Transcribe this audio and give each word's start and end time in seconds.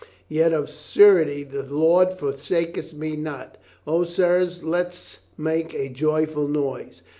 Yet 0.29 0.51
of 0.51 0.63
a 0.63 0.67
surety 0.67 1.43
the 1.43 1.61
Lord 1.61 2.13
forsaketh 2.13 2.91
me 2.91 3.15
not. 3.15 3.59
O, 3.85 4.03
sirs, 4.03 4.63
let's 4.63 5.19
make 5.37 5.75
a 5.75 5.89
joyful 5.89 6.47
noise! 6.47 7.03